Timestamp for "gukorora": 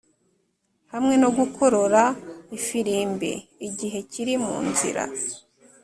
1.37-2.03